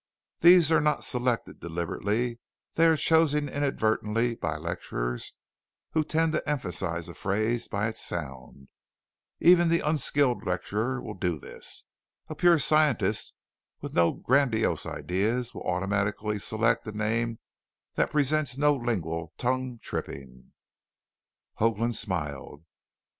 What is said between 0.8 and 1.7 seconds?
not selected